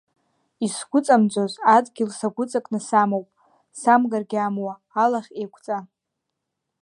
[0.65, 3.27] Исгәыҵамӡоз адгьыл сагәыҵакны самоуп,
[3.79, 5.77] самгаргьы амуа, алахь еиқәҵа.